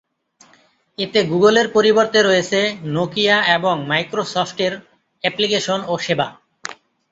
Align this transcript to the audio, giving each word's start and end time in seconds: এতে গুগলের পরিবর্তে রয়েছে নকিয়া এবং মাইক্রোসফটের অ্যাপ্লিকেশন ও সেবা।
এতে 0.97 1.19
গুগলের 1.31 1.67
পরিবর্তে 1.75 2.19
রয়েছে 2.21 2.59
নকিয়া 2.95 3.37
এবং 3.55 3.75
মাইক্রোসফটের 3.89 4.73
অ্যাপ্লিকেশন 5.23 5.79
ও 5.87 6.03
সেবা। 6.05 6.27